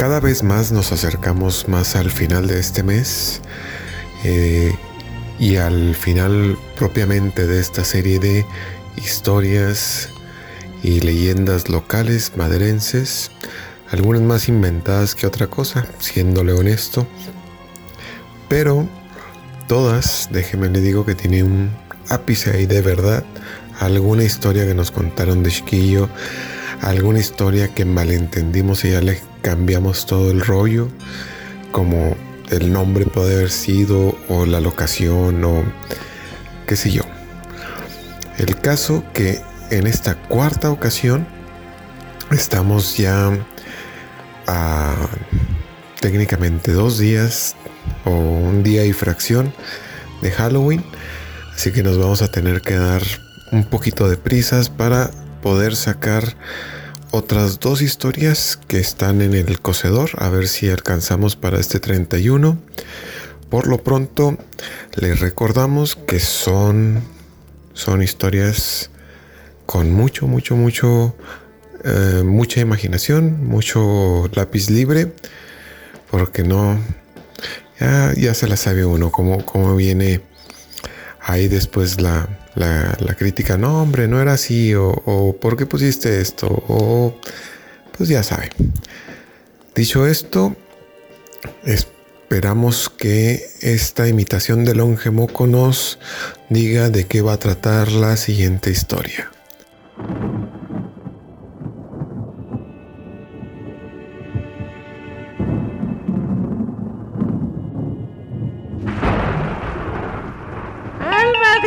[0.00, 3.42] cada vez más nos acercamos más al final de este mes
[4.24, 4.74] eh,
[5.38, 8.46] y al final propiamente de esta serie de
[8.96, 10.08] historias
[10.82, 13.30] y leyendas locales maderenses,
[13.90, 17.06] algunas más inventadas que otra cosa, siéndole honesto,
[18.48, 18.88] pero
[19.68, 21.76] todas, déjeme le digo que tiene un
[22.08, 23.22] ápice ahí de verdad,
[23.78, 26.08] alguna historia que nos contaron de chiquillo,
[26.80, 30.88] alguna historia que malentendimos y ya le cambiamos todo el rollo,
[31.72, 32.16] como
[32.50, 35.64] el nombre puede haber sido o la locación o
[36.66, 37.02] qué sé yo.
[38.38, 39.40] El caso que
[39.70, 41.26] en esta cuarta ocasión
[42.30, 43.30] estamos ya
[44.46, 44.94] a
[46.00, 47.54] técnicamente dos días
[48.04, 49.52] o un día y fracción
[50.22, 50.84] de Halloween.
[51.54, 53.02] Así que nos vamos a tener que dar
[53.52, 55.10] un poquito de prisas para
[55.42, 56.36] poder sacar
[57.10, 60.10] otras dos historias que están en el cocedor.
[60.18, 62.58] A ver si alcanzamos para este 31.
[63.48, 64.38] Por lo pronto,
[64.94, 67.02] les recordamos que son,
[67.74, 68.90] son historias
[69.66, 71.14] con mucho, mucho, mucho,
[71.84, 75.12] eh, mucha imaginación, mucho lápiz libre,
[76.10, 76.78] porque no,
[77.80, 80.20] ya, se la sabe uno, cómo, cómo viene
[81.20, 82.39] ahí después la,
[83.18, 86.46] crítica, no hombre, no era así, o, ¿por qué pusiste esto?
[86.68, 87.14] O
[87.96, 88.50] pues ya sabe.
[89.74, 90.56] Dicho esto,
[91.64, 95.98] esperamos que esta imitación del longe moco nos
[96.48, 99.30] diga de qué va a tratar la siguiente historia.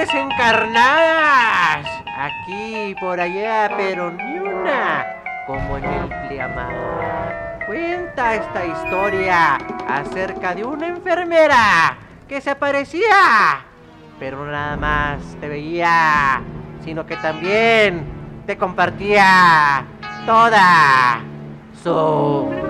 [0.00, 1.86] ¡Almas desencarnadas!
[2.16, 5.06] Aquí, por allá, pero ni una,
[5.46, 7.60] como en el Pliamar.
[7.66, 9.58] Cuenta esta historia
[9.88, 13.62] acerca de una enfermera que se aparecía,
[14.18, 16.40] pero nada más te veía,
[16.82, 18.04] sino que también
[18.46, 19.84] te compartía
[20.26, 21.20] toda
[21.82, 22.69] su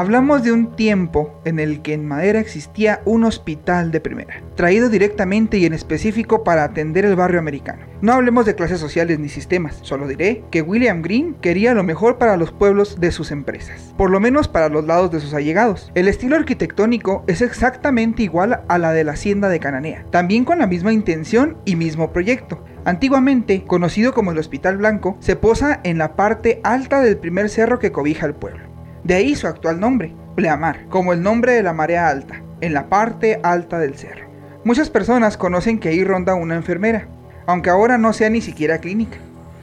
[0.00, 4.88] Hablamos de un tiempo en el que en Madera existía un hospital de primera, traído
[4.88, 7.84] directamente y en específico para atender el barrio americano.
[8.00, 12.16] No hablemos de clases sociales ni sistemas, solo diré que William Green quería lo mejor
[12.16, 15.92] para los pueblos de sus empresas, por lo menos para los lados de sus allegados.
[15.94, 20.60] El estilo arquitectónico es exactamente igual a la de la hacienda de Cananea, también con
[20.60, 25.98] la misma intención y mismo proyecto, Antiguamente, conocido como el Hospital Blanco, se posa en
[25.98, 28.69] la parte alta del primer cerro que cobija el pueblo.
[29.04, 32.88] De ahí su actual nombre, Pleamar, como el nombre de la marea alta, en la
[32.88, 34.28] parte alta del cerro.
[34.64, 37.08] Muchas personas conocen que ahí ronda una enfermera,
[37.46, 39.18] aunque ahora no sea ni siquiera clínica.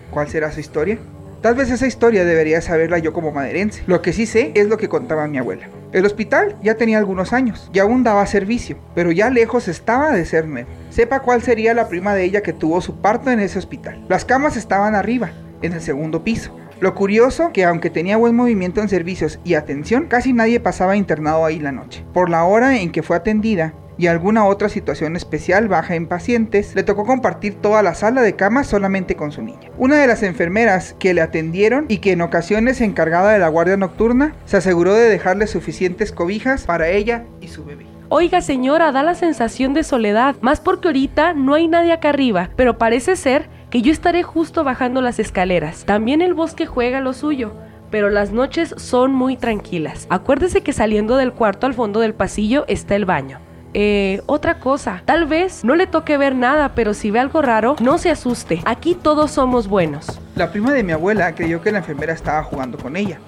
[0.09, 0.97] ¿Cuál será su historia?
[1.41, 3.83] Tal vez esa historia debería saberla yo como maderense.
[3.85, 5.69] Lo que sí sé es lo que contaba mi abuela.
[5.93, 10.25] El hospital ya tenía algunos años y aún daba servicio, pero ya lejos estaba de
[10.25, 10.67] ser nuevo.
[10.89, 14.03] Sepa cuál sería la prima de ella que tuvo su parto en ese hospital.
[14.09, 15.31] Las camas estaban arriba,
[15.61, 20.07] en el segundo piso, lo curioso que aunque tenía buen movimiento en servicios y atención,
[20.07, 22.03] casi nadie pasaba internado ahí la noche.
[22.13, 26.75] Por la hora en que fue atendida, y alguna otra situación especial baja en pacientes,
[26.75, 29.71] le tocó compartir toda la sala de cama solamente con su niña.
[29.77, 33.47] Una de las enfermeras que le atendieron y que en ocasiones se encargaba de la
[33.47, 37.85] guardia nocturna, se aseguró de dejarle suficientes cobijas para ella y su bebé.
[38.09, 42.51] Oiga señora, da la sensación de soledad, más porque ahorita no hay nadie acá arriba,
[42.55, 45.85] pero parece ser que yo estaré justo bajando las escaleras.
[45.85, 47.53] También el bosque juega lo suyo,
[47.91, 50.07] pero las noches son muy tranquilas.
[50.09, 53.39] Acuérdese que saliendo del cuarto al fondo del pasillo está el baño.
[53.73, 57.75] Eh, otra cosa, tal vez no le toque ver nada, pero si ve algo raro,
[57.81, 58.61] no se asuste.
[58.65, 60.19] Aquí todos somos buenos.
[60.35, 63.19] La prima de mi abuela creyó que la enfermera estaba jugando con ella.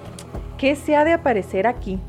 [0.56, 2.00] ¿Qué se ha de aparecer aquí?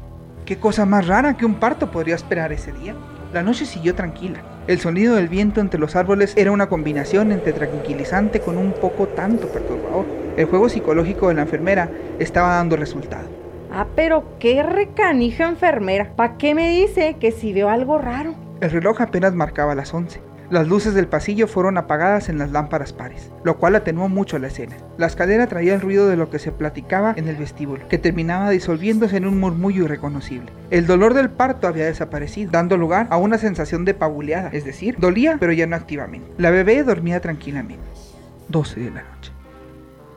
[0.45, 2.95] ¿Qué cosa más rara que un parto podría esperar ese día?
[3.33, 4.41] La noche siguió tranquila.
[4.67, 9.07] El sonido del viento entre los árboles era una combinación entre tranquilizante con un poco
[9.07, 10.05] tanto perturbador.
[10.35, 11.89] El juego psicológico de la enfermera
[12.19, 13.29] estaba dando resultado.
[13.71, 16.11] Ah, pero qué recanija enfermera.
[16.13, 18.35] ¿Para qué me dice que si veo algo raro?
[18.59, 20.19] El reloj apenas marcaba las 11.
[20.51, 24.47] Las luces del pasillo fueron apagadas en las lámparas pares, lo cual atenuó mucho la
[24.47, 24.75] escena.
[24.97, 28.49] La escalera traía el ruido de lo que se platicaba en el vestíbulo, que terminaba
[28.49, 30.51] disolviéndose en un murmullo irreconocible.
[30.69, 34.97] El dolor del parto había desaparecido, dando lugar a una sensación de pabuleada, es decir,
[34.99, 36.29] dolía pero ya no activamente.
[36.37, 37.85] La bebé dormía tranquilamente.
[38.49, 39.31] 12 de la noche.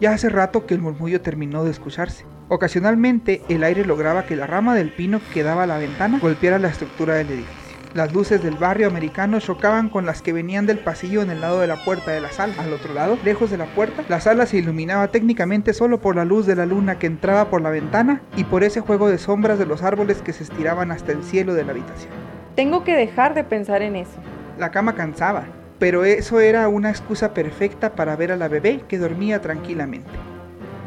[0.00, 2.24] Ya hace rato que el murmullo terminó de escucharse.
[2.48, 6.58] Ocasionalmente el aire lograba que la rama del pino que daba a la ventana golpeara
[6.58, 7.63] la estructura del edificio.
[7.94, 11.60] Las luces del barrio americano chocaban con las que venían del pasillo en el lado
[11.60, 12.52] de la puerta de la sala.
[12.58, 16.24] Al otro lado, lejos de la puerta, la sala se iluminaba técnicamente solo por la
[16.24, 19.60] luz de la luna que entraba por la ventana y por ese juego de sombras
[19.60, 22.12] de los árboles que se estiraban hasta el cielo de la habitación.
[22.56, 24.18] Tengo que dejar de pensar en eso.
[24.58, 25.44] La cama cansaba,
[25.78, 30.10] pero eso era una excusa perfecta para ver a la bebé que dormía tranquilamente.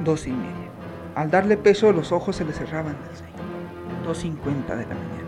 [0.04, 0.68] Dos y media.
[1.16, 3.34] Al darle peso los ojos se le cerraban del sueño.
[4.06, 5.27] Dos cincuenta de la mañana.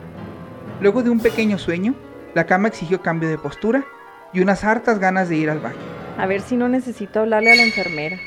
[0.81, 1.93] Luego de un pequeño sueño,
[2.33, 3.83] la cama exigió cambio de postura
[4.31, 5.77] y unas hartas ganas de ir al baño.
[6.17, 8.17] A ver si no necesito hablarle a la enfermera.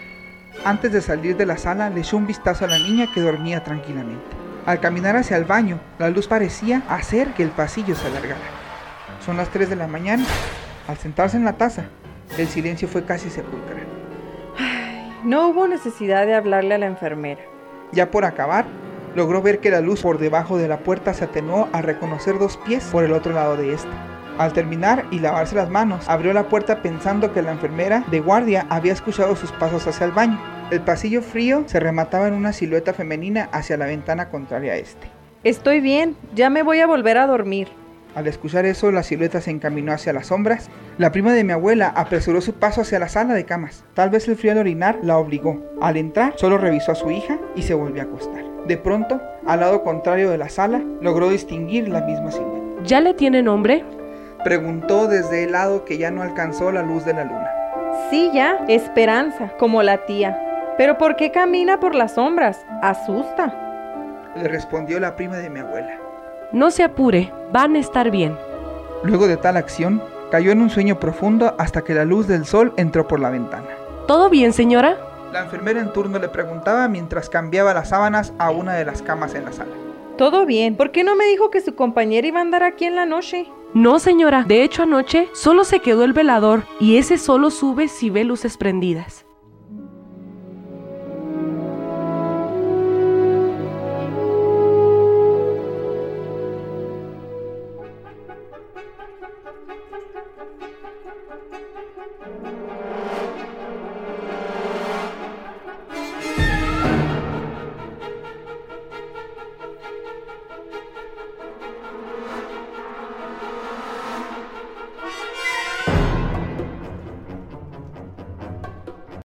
[0.64, 3.64] Antes de salir de la sala, le echó un vistazo a la niña que dormía
[3.64, 4.24] tranquilamente.
[4.66, 8.40] Al caminar hacia el baño, la luz parecía hacer que el pasillo se alargara.
[9.24, 10.24] Son las 3 de la mañana.
[10.88, 11.84] Al sentarse en la taza,
[12.36, 13.86] el silencio fue casi sepulcral.
[15.24, 17.40] No hubo necesidad de hablarle a la enfermera.
[17.92, 18.66] Ya por acabar,
[19.14, 22.56] logró ver que la luz por debajo de la puerta se atenuó al reconocer dos
[22.58, 23.90] pies por el otro lado de esta.
[24.38, 28.66] Al terminar y lavarse las manos, abrió la puerta pensando que la enfermera de guardia
[28.70, 30.40] había escuchado sus pasos hacia el baño.
[30.70, 35.06] El pasillo frío se remataba en una silueta femenina hacia la ventana contraria a este.
[35.44, 37.68] Estoy bien, ya me voy a volver a dormir.
[38.14, 40.68] Al escuchar eso, la silueta se encaminó hacia las sombras.
[40.98, 43.84] La prima de mi abuela apresuró su paso hacia la sala de camas.
[43.94, 45.62] Tal vez el frío al orinar la obligó.
[45.80, 48.44] Al entrar, solo revisó a su hija y se volvió a acostar.
[48.66, 52.82] De pronto, al lado contrario de la sala, logró distinguir la misma silueta.
[52.84, 53.84] ¿Ya le tiene nombre?
[54.44, 57.50] Preguntó desde el lado que ya no alcanzó la luz de la luna.
[58.10, 60.38] Sí, ya, Esperanza, como la tía.
[60.76, 62.64] Pero ¿por qué camina por las sombras?
[62.82, 64.32] Asusta.
[64.36, 66.01] Le respondió la prima de mi abuela.
[66.52, 68.36] No se apure, van a estar bien.
[69.02, 72.72] Luego de tal acción, cayó en un sueño profundo hasta que la luz del sol
[72.76, 73.68] entró por la ventana.
[74.06, 74.98] ¿Todo bien, señora?
[75.32, 79.34] La enfermera en turno le preguntaba mientras cambiaba las sábanas a una de las camas
[79.34, 79.72] en la sala.
[80.18, 80.76] Todo bien.
[80.76, 83.46] ¿Por qué no me dijo que su compañera iba a andar aquí en la noche?
[83.72, 84.44] No, señora.
[84.46, 88.58] De hecho, anoche solo se quedó el velador y ese solo sube si ve luces
[88.58, 89.24] prendidas.